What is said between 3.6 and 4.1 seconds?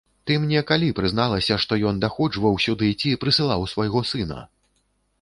свайго